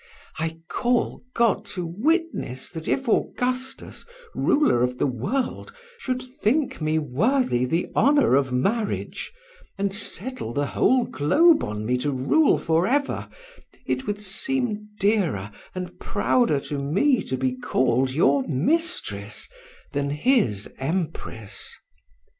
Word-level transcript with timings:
I 0.39 0.57
call 0.67 1.21
God 1.35 1.63
to 1.77 1.85
witness 1.85 2.69
that 2.69 2.87
if 2.87 3.07
Augustus, 3.07 4.03
ruler 4.33 4.81
of 4.81 4.97
the 4.97 5.05
world, 5.05 5.71
should 5.99 6.23
think 6.23 6.81
me 6.81 6.97
worthy 6.97 7.65
the 7.65 7.85
honor 7.93 8.33
of 8.33 8.51
marriage, 8.51 9.31
and 9.77 9.93
settle 9.93 10.53
the 10.53 10.65
whole 10.65 11.03
globe 11.03 11.63
on 11.63 11.85
me 11.85 11.97
to 11.97 12.09
rule 12.11 12.57
forever, 12.57 13.29
it 13.85 14.07
would 14.07 14.19
seem 14.19 14.89
dearer 14.99 15.51
and 15.75 15.99
prouder 15.99 16.59
to 16.61 16.79
me 16.79 17.21
to 17.21 17.37
be 17.37 17.53
called 17.55 18.09
your 18.11 18.41
mistress 18.47 19.47
than 19.91 20.09
his 20.09 20.67
empress. 20.79 21.77